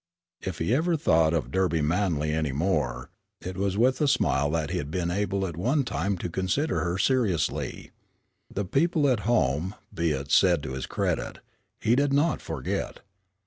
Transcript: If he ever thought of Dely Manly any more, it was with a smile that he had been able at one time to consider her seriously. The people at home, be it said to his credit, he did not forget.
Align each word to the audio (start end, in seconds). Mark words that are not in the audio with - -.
If 0.41 0.57
he 0.57 0.73
ever 0.73 0.95
thought 0.97 1.31
of 1.31 1.51
Dely 1.51 1.79
Manly 1.79 2.31
any 2.33 2.51
more, 2.51 3.11
it 3.39 3.55
was 3.55 3.77
with 3.77 4.01
a 4.01 4.07
smile 4.07 4.49
that 4.49 4.71
he 4.71 4.79
had 4.79 4.89
been 4.89 5.11
able 5.11 5.45
at 5.45 5.55
one 5.55 5.83
time 5.83 6.17
to 6.17 6.27
consider 6.27 6.79
her 6.83 6.97
seriously. 6.97 7.91
The 8.51 8.65
people 8.65 9.07
at 9.07 9.19
home, 9.29 9.75
be 9.93 10.09
it 10.09 10.31
said 10.31 10.63
to 10.63 10.71
his 10.73 10.87
credit, 10.87 11.37
he 11.79 11.95
did 11.95 12.13
not 12.13 12.41
forget. 12.41 13.01